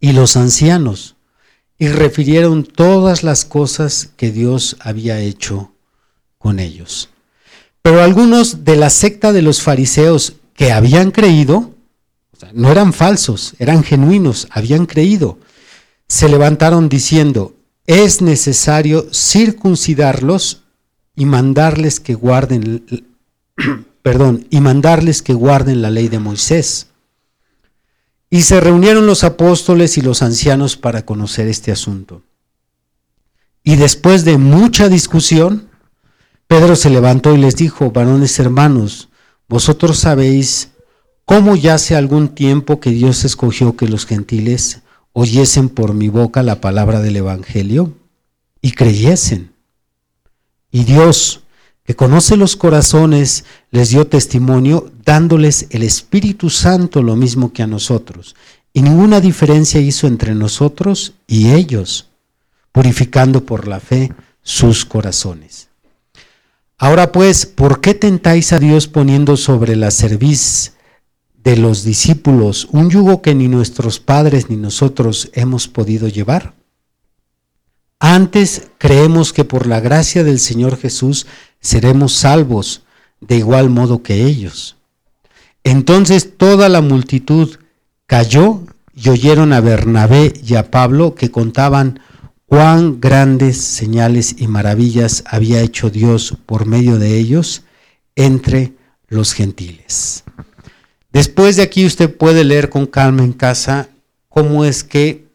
[0.00, 1.14] y los ancianos,
[1.78, 5.72] y refirieron todas las cosas que Dios había hecho
[6.38, 7.08] con ellos.
[7.82, 11.74] Pero algunos de la secta de los fariseos que habían creído,
[12.52, 15.38] no eran falsos, eran genuinos, habían creído,
[16.08, 17.54] se levantaron diciendo,
[17.86, 20.62] es necesario circuncidarlos
[21.14, 22.86] y mandarles que guarden,
[24.02, 26.88] perdón, y mandarles que guarden la ley de Moisés.
[28.30, 32.22] Y se reunieron los apóstoles y los ancianos para conocer este asunto.
[33.62, 35.68] Y después de mucha discusión,
[36.46, 39.08] Pedro se levantó y les dijo, varones hermanos,
[39.48, 40.70] vosotros sabéis
[41.24, 46.42] cómo ya hace algún tiempo que Dios escogió que los gentiles oyesen por mi boca
[46.42, 47.94] la palabra del Evangelio
[48.60, 49.52] y creyesen.
[50.70, 51.42] Y Dios,
[51.84, 57.66] que conoce los corazones, les dio testimonio dándoles el Espíritu Santo lo mismo que a
[57.66, 58.36] nosotros.
[58.72, 62.08] Y ninguna diferencia hizo entre nosotros y ellos,
[62.70, 65.68] purificando por la fe sus corazones.
[66.78, 70.72] Ahora pues, ¿por qué tentáis a Dios poniendo sobre la cerviz
[71.34, 76.54] de los discípulos un yugo que ni nuestros padres ni nosotros hemos podido llevar?
[78.04, 81.28] Antes creemos que por la gracia del Señor Jesús
[81.60, 82.82] seremos salvos
[83.20, 84.74] de igual modo que ellos.
[85.62, 87.60] Entonces toda la multitud
[88.08, 88.62] cayó
[88.92, 92.00] y oyeron a Bernabé y a Pablo que contaban
[92.46, 97.62] cuán grandes señales y maravillas había hecho Dios por medio de ellos
[98.16, 98.72] entre
[99.06, 100.24] los gentiles.
[101.12, 103.90] Después de aquí usted puede leer con calma en casa
[104.28, 105.28] cómo es que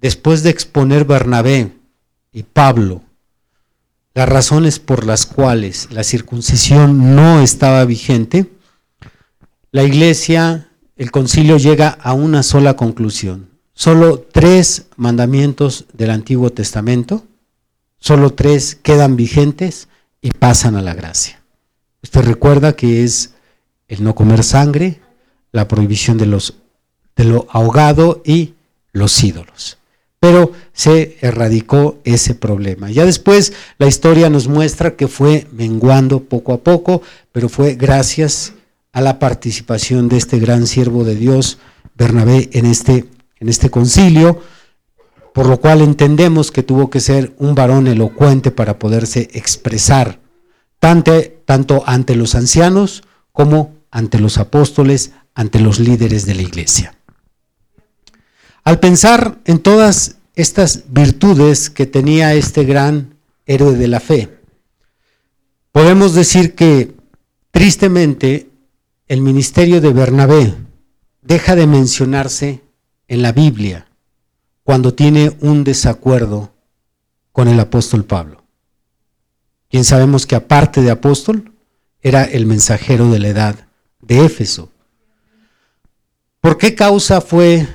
[0.00, 1.70] después de exponer Bernabé
[2.32, 3.02] y Pablo
[4.14, 8.52] las razones por las cuales la circuncisión no estaba vigente,
[9.70, 17.24] la iglesia, el concilio llega a una sola conclusión solo tres mandamientos del Antiguo Testamento,
[17.98, 19.88] solo tres quedan vigentes
[20.20, 21.42] y pasan a la gracia.
[22.02, 23.34] Usted recuerda que es
[23.88, 25.00] el no comer sangre,
[25.52, 26.54] la prohibición de, los,
[27.16, 28.54] de lo ahogado y
[28.92, 29.78] los ídolos.
[30.20, 32.90] Pero se erradicó ese problema.
[32.90, 38.54] Ya después la historia nos muestra que fue menguando poco a poco, pero fue gracias
[38.92, 41.58] a la participación de este gran siervo de Dios,
[41.94, 43.06] Bernabé, en este
[43.42, 44.40] en este concilio,
[45.34, 50.20] por lo cual entendemos que tuvo que ser un varón elocuente para poderse expresar
[50.78, 56.94] tanto, tanto ante los ancianos como ante los apóstoles, ante los líderes de la iglesia.
[58.62, 63.14] Al pensar en todas estas virtudes que tenía este gran
[63.46, 64.38] héroe de la fe,
[65.72, 66.94] podemos decir que
[67.50, 68.50] tristemente
[69.08, 70.54] el ministerio de Bernabé
[71.20, 72.62] deja de mencionarse
[73.08, 73.88] en la Biblia
[74.62, 76.52] cuando tiene un desacuerdo
[77.32, 78.42] con el apóstol Pablo.
[79.68, 81.52] Quien sabemos que aparte de apóstol,
[82.02, 83.68] era el mensajero de la edad
[84.00, 84.70] de Éfeso.
[86.40, 87.68] ¿Por qué causa fue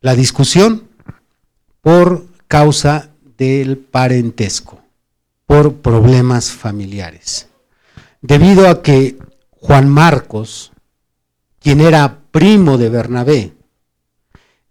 [0.00, 0.89] la discusión?
[1.80, 4.80] Por causa del parentesco,
[5.46, 7.48] por problemas familiares.
[8.20, 9.18] Debido a que
[9.52, 10.72] Juan Marcos,
[11.58, 13.52] quien era primo de Bernabé,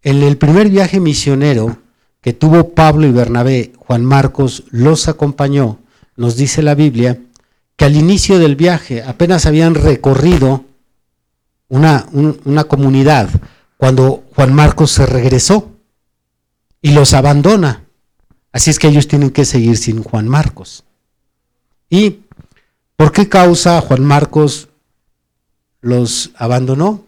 [0.01, 1.77] en el primer viaje misionero
[2.21, 5.79] que tuvo Pablo y Bernabé, Juan Marcos los acompañó,
[6.15, 7.19] nos dice la Biblia,
[7.75, 10.65] que al inicio del viaje apenas habían recorrido
[11.69, 12.05] una,
[12.67, 13.29] comunidad
[13.77, 15.71] cuando Juan Marcos se regresó
[16.81, 17.85] y los abandona.
[18.51, 20.83] Así es que ellos tienen que seguir sin Juan Marcos.
[21.89, 22.19] ¿Y
[22.95, 24.69] por qué causa Juan Marcos
[25.81, 27.03] los abandonó?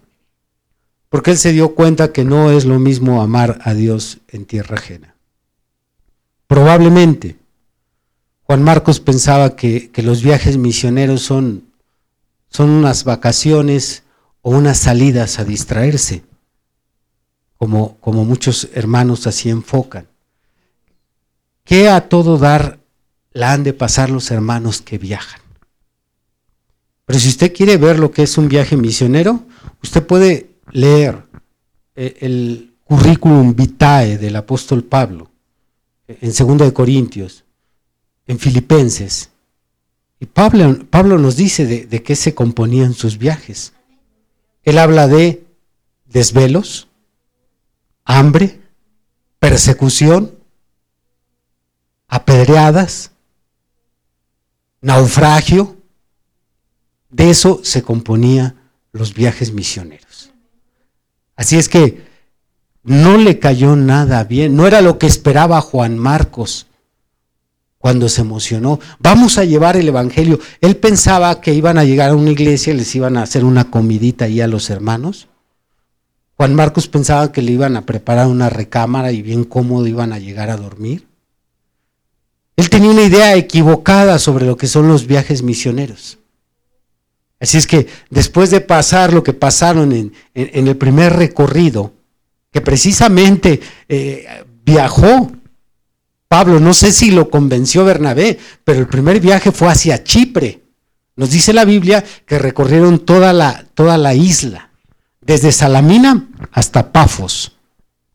[1.11, 4.77] porque él se dio cuenta que no es lo mismo amar a Dios en tierra
[4.77, 5.13] ajena.
[6.47, 7.37] Probablemente
[8.43, 11.65] Juan Marcos pensaba que, los viajes misioneros son,
[12.49, 14.03] son unas vacaciones
[14.41, 16.23] o unas salidas a distraerse,
[17.61, 20.07] como, como muchos hermanos así enfocan.
[21.63, 22.79] ¿qué a todo dar
[23.33, 25.39] la han de pasar los hermanos que viajan?
[27.05, 29.43] Pero si usted quiere ver lo que es un viaje misionero,
[29.83, 31.23] usted puede leer
[31.95, 35.29] eh, el currículum vitae del apóstol Pablo
[36.07, 37.43] en 2 de Corintios,
[38.25, 39.29] en Filipenses.
[40.19, 43.73] Y Pablo, Pablo nos dice de, de qué se componían sus viajes.
[44.63, 45.43] Él habla de
[46.07, 46.87] desvelos,
[48.05, 48.61] hambre,
[49.39, 50.37] persecución,
[52.07, 53.11] apedreadas,
[54.81, 55.77] naufragio.
[57.09, 58.55] De eso se componía
[58.91, 60.31] los viajes misioneros.
[61.35, 62.05] Así es que
[62.83, 66.67] no le cayó nada bien, no era lo que esperaba Juan Marcos
[67.81, 68.79] cuando se emocionó.
[68.99, 70.39] Vamos a llevar el Evangelio.
[70.61, 73.69] Él pensaba que iban a llegar a una iglesia y les iban a hacer una
[73.71, 75.27] comidita ahí a los hermanos.
[76.41, 80.17] Juan Marcos pensaba que le iban a preparar una recámara y bien cómodo iban a
[80.17, 81.05] llegar a dormir.
[82.55, 86.17] Él tenía una idea equivocada sobre lo que son los viajes misioneros.
[87.39, 91.93] Así es que después de pasar lo que pasaron en, el primer recorrido,
[92.51, 94.25] que precisamente eh,
[94.65, 95.31] viajó
[96.27, 100.63] Pablo, no sé si lo convenció Bernabé, pero el primer viaje fue hacia Chipre.
[101.15, 104.70] Nos dice la Biblia que recorrieron toda la, toda la isla,
[105.31, 107.57] desde Salamina hasta Pafos.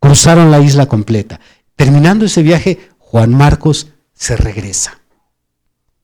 [0.00, 1.40] Cruzaron la isla completa.
[1.74, 5.00] Terminando ese viaje, Juan Marcos se regresa.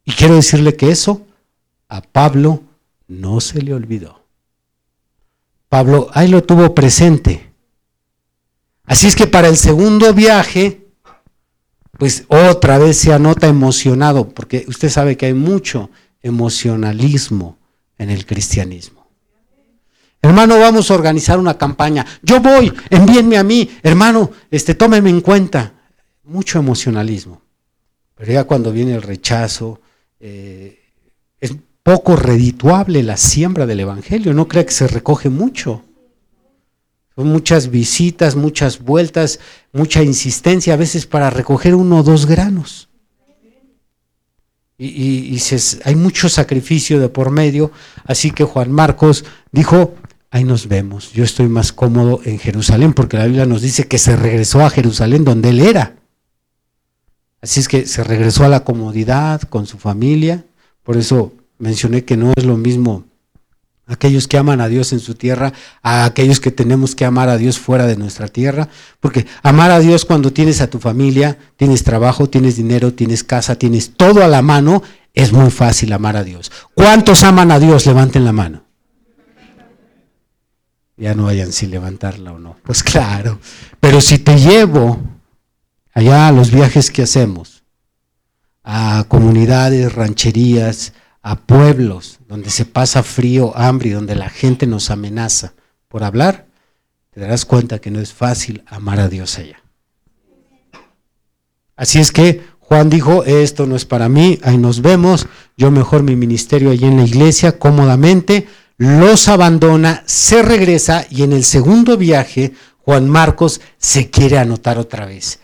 [0.04, 1.26] Y quiero decirle que eso
[1.88, 2.62] a Pablo
[3.08, 4.24] no se le olvidó.
[5.68, 7.52] Pablo ahí lo tuvo presente.
[8.84, 10.86] Así es que para el segundo viaje,
[11.98, 15.90] pues otra vez se anota emocionado, porque usted sabe que hay mucho
[16.22, 17.58] emocionalismo
[17.98, 19.01] en el cristianismo.
[20.22, 22.06] Hermano, vamos a organizar una campaña.
[22.22, 23.68] Yo voy, envíenme a mí.
[23.82, 25.72] Hermano, este, tómeme en cuenta.
[26.22, 27.42] Mucho emocionalismo.
[28.14, 29.80] Pero ya cuando viene el rechazo,
[30.20, 30.78] eh,
[31.40, 34.32] es poco redituable la siembra del Evangelio.
[34.32, 35.82] No crea que se recoge mucho.
[37.16, 39.40] Son muchas visitas, muchas vueltas,
[39.72, 42.88] mucha insistencia a veces para recoger uno o dos granos.
[44.78, 45.38] Y,
[45.84, 47.70] hay mucho sacrificio de por medio.
[48.04, 49.94] Así que Juan Marcos dijo,
[50.32, 51.12] ahí nos vemos.
[51.12, 54.70] Yo estoy más cómodo en Jerusalén porque la Biblia nos dice que se regresó a
[54.70, 55.94] Jerusalén donde él era.
[57.42, 60.44] Así es que se regresó a la comodidad con su familia.
[60.82, 63.04] Por eso mencioné que no es lo mismo
[63.86, 67.36] aquellos que aman a Dios en su tierra a aquellos que tenemos que amar a
[67.36, 68.68] Dios fuera de nuestra tierra.
[69.00, 73.56] Porque amar a Dios cuando tienes a tu familia, tienes trabajo, tienes dinero, tienes casa,
[73.56, 76.50] tienes todo a la mano, es muy fácil amar a Dios.
[76.74, 77.84] ¿Cuántos aman a Dios?
[77.84, 78.71] Levanten la mano.
[81.02, 82.54] Ya no hayan si levantarla o no.
[82.62, 83.40] Pues claro.
[83.80, 85.02] Pero si te llevo
[85.92, 87.64] allá a los viajes que hacemos,
[88.62, 94.92] a comunidades, rancherías, a pueblos donde se pasa frío, hambre y donde la gente nos
[94.92, 95.54] amenaza
[95.88, 96.46] por hablar,
[97.10, 99.60] te darás cuenta que no es fácil amar a Dios allá.
[101.74, 106.04] Así es que Juan dijo, esto no es para mí, ahí nos vemos, yo mejor
[106.04, 111.96] mi ministerio allí en la iglesia cómodamente, los abandona, se regresa y en el segundo
[111.96, 115.40] viaje Juan Marcos se quiere anotar otra vez.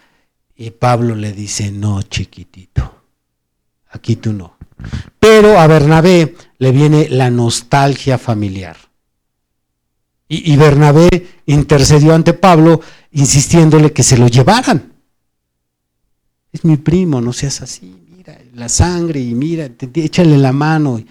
[0.56, 3.04] Y Pablo le dice, no, chiquitito,
[3.90, 4.56] aquí tú no.
[5.20, 8.76] Pero a Bernabé le viene la nostalgia familiar.
[10.30, 11.08] Y, Bernabé
[11.46, 14.92] intercedió ante Pablo insistiéndole que se lo llevaran.
[16.52, 21.02] Es mi primo, no seas así, mira, la sangre y mira, échale la mano.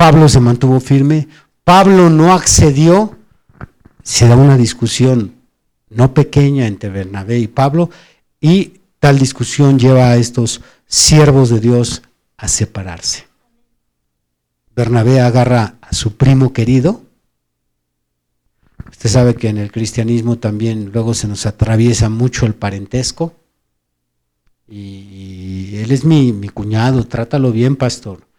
[0.00, 1.28] Pablo se mantuvo firme,
[1.62, 3.18] Pablo no accedió,
[4.02, 5.34] se da una discusión
[5.90, 7.90] no pequeña entre Bernabé y Pablo,
[8.40, 12.00] y tal discusión lleva a estos siervos de Dios
[12.38, 13.26] a separarse.
[14.74, 17.02] Bernabé agarra a su primo querido.
[18.90, 23.34] Usted sabe que en el cristianismo también luego se nos atraviesa mucho el parentesco.
[24.66, 28.29] Y él es mi, cuñado, trátalo bien, pastor.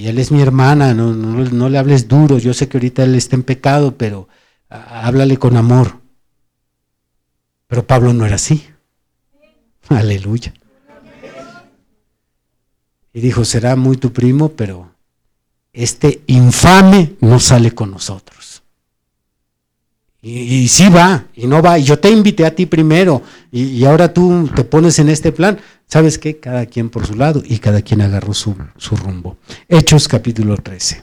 [0.00, 2.38] Y él es mi hermana, no, no le hables duro.
[2.38, 4.28] Yo sé que ahorita él está en pecado, pero
[4.70, 5.98] háblale con amor.
[7.66, 8.66] Pero Pablo no era así.
[9.90, 10.54] Aleluya.
[13.12, 14.90] Y dijo, será muy tu primo, pero
[15.74, 18.62] este infame no sale con nosotros.
[20.22, 21.78] Y, sí va, y no va.
[21.78, 23.22] Y yo te invité a ti primero,
[23.52, 25.58] y, ahora tú te pones en este plan.
[25.90, 26.38] ¿Sabes qué?
[26.38, 29.38] Cada quien por su lado y cada quien agarró su, su rumbo.
[29.68, 31.02] Hechos capítulo 13.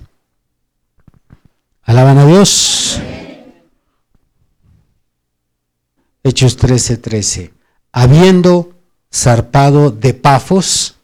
[1.83, 2.97] Alaban a Dios.
[6.23, 7.53] Hechos 13, 13.
[7.91, 8.77] Habiendo
[9.13, 10.95] zarpado de Pafos,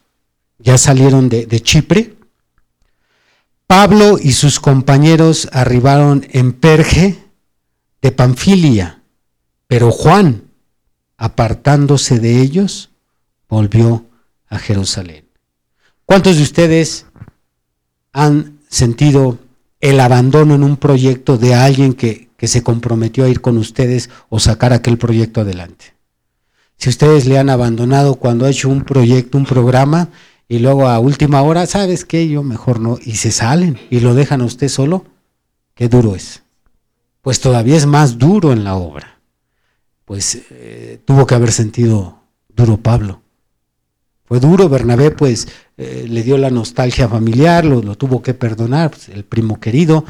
[0.60, 2.16] ya salieron de, de Chipre.
[3.68, 7.22] Pablo y sus compañeros arribaron en Perge
[8.02, 9.02] de Panfilia,
[9.68, 10.44] pero Juan,
[11.18, 12.93] apartándose de ellos,
[13.54, 14.06] volvió
[14.48, 15.26] a Jerusalén.
[16.06, 17.06] ¿Cuántos de ustedes
[18.12, 19.38] han sentido
[19.80, 24.10] el abandono en un proyecto de alguien que, que se comprometió a ir con ustedes
[24.30, 25.94] o sacar aquel proyecto adelante?
[26.78, 30.10] Si ustedes le han abandonado cuando ha hecho un proyecto, un programa,
[30.48, 32.28] y luego a última hora, ¿sabes qué?
[32.28, 35.06] Yo mejor no, y se salen y lo dejan a usted solo,
[35.74, 36.44] qué duro es.
[37.22, 39.20] Pues todavía es más duro en la obra.
[40.06, 43.23] Pues eh, tuvo que haber sentido duro Pablo.
[44.34, 49.10] Fue duro, Bernabé pues eh, le dio la nostalgia familiar, lo, tuvo que perdonar, pues,
[49.10, 50.06] el primo querido,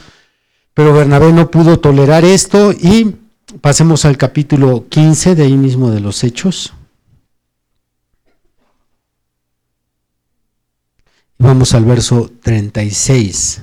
[0.74, 3.18] pero Bernabé no pudo tolerar esto y
[3.60, 6.74] pasemos al capítulo 15 de ahí mismo de los Hechos.
[11.38, 13.62] Vamos al verso 36.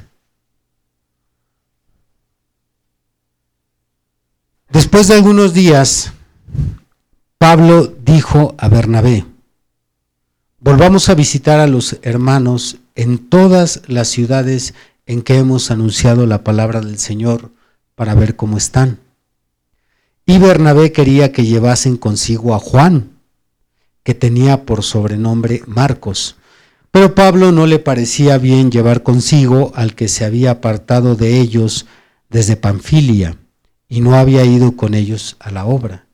[4.69, 6.13] Después de algunos días,
[7.39, 9.25] Pablo dijo a Bernabé,
[10.61, 14.75] volvamos a visitar a los hermanos en todas las ciudades
[15.07, 17.51] en que hemos anunciado la palabra del Señor
[17.95, 19.01] para ver cómo están.
[20.27, 23.11] Y Bernabé quería que llevasen consigo a Juan,
[24.05, 26.37] que tenía por sobrenombre Marcos.
[26.91, 31.87] Pero Pablo no le parecía bien llevar consigo al que se había apartado de ellos
[32.29, 33.37] desde Panfilia
[33.89, 36.10] y no había ido con ellos a la obra.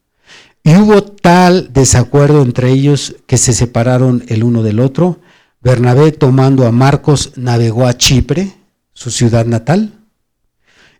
[0.66, 5.20] Y hubo tal desacuerdo entre ellos que se separaron el uno del otro.
[5.60, 8.52] Bernabé, tomando a Marcos, navegó a Chipre,
[8.92, 9.92] su ciudad natal,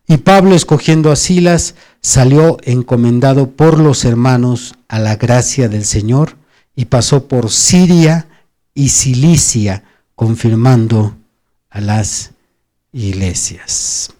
[0.06, 6.36] y Pablo, escogiendo a Silas, salió encomendado por los hermanos a la gracia del Señor
[6.76, 8.28] y pasó por Siria
[8.72, 9.82] y Cilicia,
[10.14, 11.16] confirmando
[11.70, 12.30] a las
[12.92, 14.12] iglesias.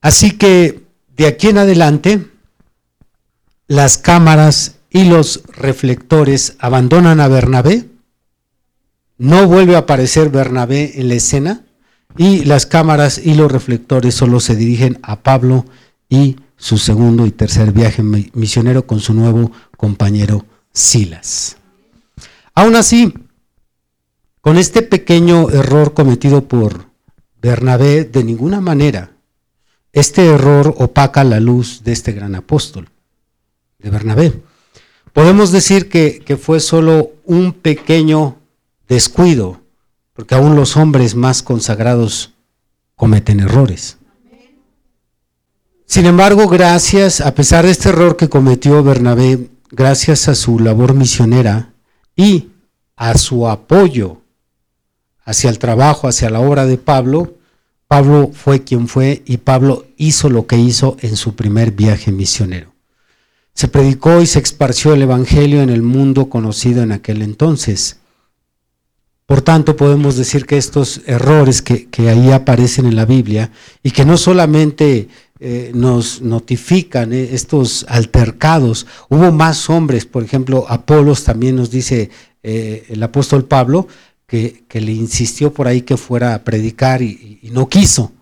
[0.00, 0.80] Así que
[1.14, 2.31] de aquí en adelante,
[3.72, 7.88] las cámaras y los reflectores abandonan a Bernabé,
[9.16, 11.64] no vuelve a aparecer Bernabé en la escena,
[12.18, 15.64] y las cámaras y los reflectores solo se dirigen a Pablo
[16.10, 20.44] y su segundo y tercer viaje misionero con su nuevo compañero
[20.74, 21.56] Silas.
[22.54, 23.14] Aún así,
[24.42, 26.88] con este pequeño error cometido por
[27.40, 29.12] Bernabé, de ninguna manera
[29.94, 32.91] este error opaca la luz de este gran apóstol,
[33.82, 34.32] de Bernabé.
[35.12, 38.38] Podemos decir que, que fue solo un pequeño
[38.88, 39.62] descuido
[40.12, 42.32] porque aún los hombres más consagrados
[42.96, 43.98] cometen errores.
[45.86, 50.94] Sin embargo, gracias, a pesar de este error que cometió Bernabé, gracias a su labor
[50.94, 51.72] misionera
[52.16, 52.50] y
[52.96, 54.20] a su apoyo
[55.24, 57.34] hacia el trabajo, hacia la obra de Pablo,
[57.88, 62.71] Pablo fue quien fue y Pablo hizo lo que hizo en su primer viaje misionero.
[63.54, 67.98] Se predicó y se esparció el Evangelio en el mundo conocido en aquel entonces.
[69.32, 73.50] Por tanto, podemos decir que estos errores que, ahí aparecen en la Biblia
[73.82, 75.08] y que no solamente
[75.40, 82.10] eh, nos notifican eh, estos altercados, hubo más hombres, por ejemplo, Apolos también nos dice
[82.42, 83.88] eh, el apóstol Pablo,
[84.26, 88.12] que, le insistió por ahí que fuera a predicar y no quiso.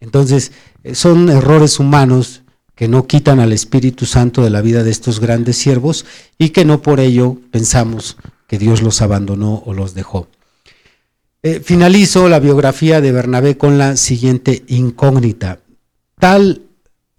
[0.00, 0.52] Entonces,
[0.92, 2.43] son errores humanos
[2.74, 6.04] que no quitan al Espíritu Santo de la vida de estos grandes siervos
[6.38, 8.16] y que no por ello pensamos
[8.48, 10.28] que Dios los abandonó o los dejó.
[11.42, 15.60] Eh, finalizo la biografía de Bernabé con la siguiente incógnita.
[16.18, 16.62] Tal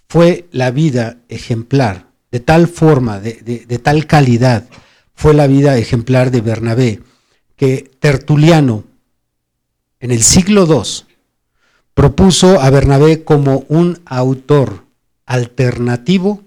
[0.09, 4.67] fue la vida ejemplar, de tal forma, de, de tal calidad,
[5.13, 7.01] fue la vida ejemplar de Bernabé,
[7.55, 8.83] que Tertuliano,
[9.99, 11.05] en el siglo II,
[11.93, 14.84] propuso a Bernabé como un autor
[15.25, 16.43] alternativo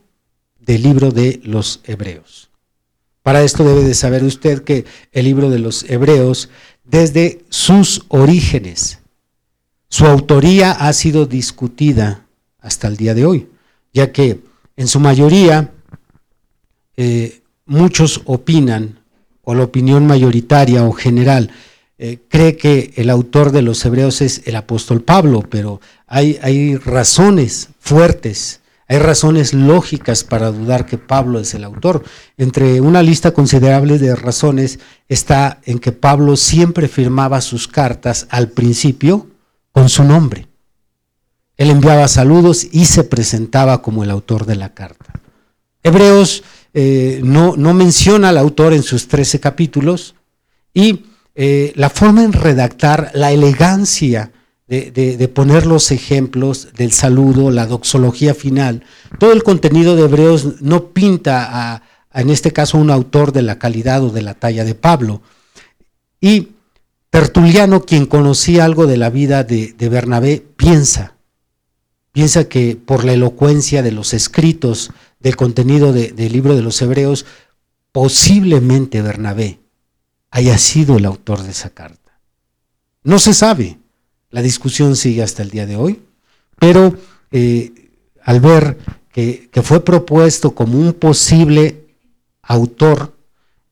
[0.58, 2.50] del libro de los Hebreos.
[3.22, 6.48] Para esto debe de saber usted que el libro de los Hebreos,
[6.84, 9.00] desde sus orígenes,
[9.88, 12.26] su autoría ha sido discutida
[12.60, 13.48] hasta el día de hoy,
[13.92, 14.40] ya que
[14.76, 15.72] en su mayoría
[16.96, 19.00] eh, muchos opinan,
[19.42, 21.50] o la opinión mayoritaria o general,
[21.98, 26.76] eh, cree que el autor de los Hebreos es el apóstol Pablo, pero hay, hay
[26.76, 28.57] razones fuertes
[28.90, 32.02] hay razones lógicas para dudar que Pablo es el autor.
[32.38, 34.78] Entre una lista considerable de razones
[35.08, 39.26] está en que Pablo siempre firmaba sus cartas al principio
[39.72, 40.48] con su nombre.
[41.58, 45.12] Él enviaba saludos y se presentaba como el autor de la carta.
[45.82, 50.14] Hebreos eh, no, no, menciona al autor en sus 13 capítulos
[50.72, 54.32] y eh, la forma en redactar, la elegancia
[54.68, 58.84] de, poner los ejemplos del saludo, la doxología final,
[59.18, 63.58] todo el contenido de Hebreos no pinta a, en este caso, un autor de la
[63.58, 65.22] calidad o de la talla de Pablo.
[66.20, 66.48] Y
[67.10, 71.14] Tertuliano, quien conocía algo de la vida de, Bernabé, piensa,
[72.12, 77.24] piensa que por la elocuencia de los escritos del contenido del libro de los Hebreos,
[77.92, 79.60] posiblemente Bernabé
[80.30, 82.20] haya sido el autor de esa carta.
[83.02, 83.77] No se sabe,
[84.30, 86.00] la discusión sigue hasta el día de hoy,
[86.58, 86.94] pero
[87.30, 87.72] eh,
[88.22, 88.78] al ver
[89.12, 91.86] que, fue propuesto como un posible
[92.42, 93.16] autor,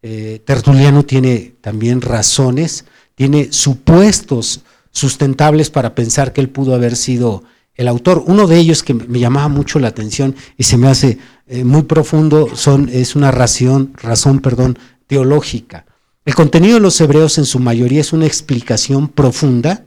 [0.02, 2.84] eh, Tertuliano tiene también razones,
[3.14, 7.44] tiene supuestos sustentables para pensar que él pudo haber sido
[7.74, 8.24] el autor.
[8.26, 11.82] Uno de ellos que me llamaba mucho la atención y se me hace eh, muy
[11.82, 15.86] profundo son, es una razón, razón perdón, teológica.
[16.24, 19.85] El contenido de los hebreos en su mayoría es una explicación profunda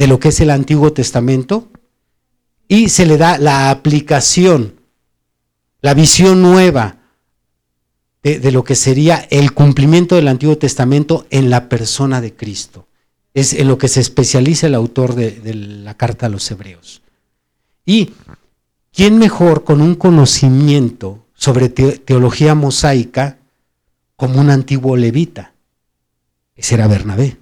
[0.00, 1.68] de lo que es el Antiguo Testamento
[2.66, 4.80] y se le da la aplicación,
[5.82, 6.96] la visión nueva
[8.22, 12.86] de, lo que sería el cumplimiento del Antiguo Testamento en la persona de Cristo.
[13.34, 17.02] Es en lo que se especializa el autor de, de la carta a los hebreos.
[17.84, 18.12] Y
[18.94, 23.36] ¿quién mejor con un conocimiento sobre teología mosaica
[24.16, 25.52] como un antiguo levita?
[26.56, 27.39] Ese era Bernabé.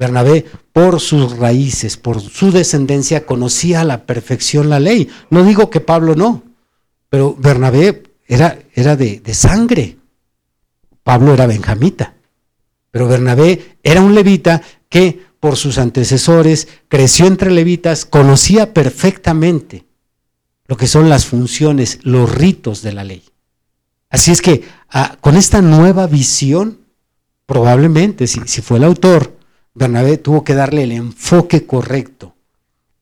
[0.00, 5.10] Bernabé, por sus raíces, por su descendencia, conocía a la perfección la ley.
[5.28, 6.42] No digo que Pablo no,
[7.10, 9.98] pero Bernabé era, era de, de sangre.
[11.02, 12.14] Pablo era benjamita.
[12.90, 19.84] Pero Bernabé era un levita que por sus antecesores creció entre levitas, conocía perfectamente
[20.66, 23.22] lo que son las funciones, los ritos de la ley.
[24.08, 26.78] Así es que ah, con esta nueva visión,
[27.44, 29.39] probablemente, si, si fue el autor,
[29.74, 32.34] Bernabé tuvo que darle el enfoque correcto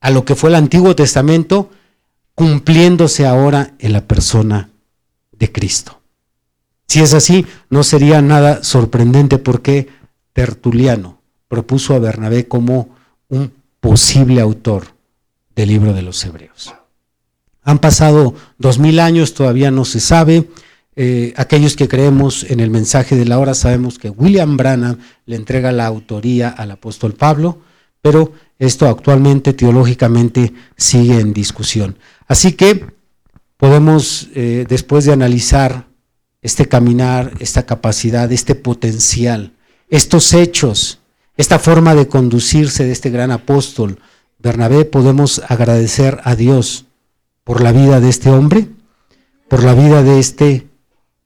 [0.00, 1.70] a lo que fue el Antiguo Testamento,
[2.34, 4.70] cumpliéndose ahora en la persona
[5.32, 6.00] de Cristo.
[6.86, 9.88] Si es así, no sería nada sorprendente porque
[10.32, 12.90] Tertuliano propuso a Bernabé como
[13.28, 14.86] un posible autor
[15.54, 16.74] del libro de los Hebreos.
[17.62, 20.48] Han pasado dos mil años, todavía no se sabe.
[21.00, 25.36] Eh, aquellos que creemos en el mensaje de la hora sabemos que William Branham le
[25.36, 27.60] entrega la autoría al apóstol Pablo,
[28.02, 31.96] pero esto actualmente teológicamente sigue en discusión.
[32.26, 32.84] Así que
[33.56, 35.86] podemos, eh, después de analizar
[36.42, 39.52] este caminar, esta capacidad, este potencial,
[39.90, 40.98] estos hechos,
[41.36, 44.00] esta forma de conducirse de este gran apóstol
[44.40, 46.86] Bernabé, podemos agradecer a Dios
[47.44, 48.66] por la vida de este hombre,
[49.48, 50.68] por la vida de este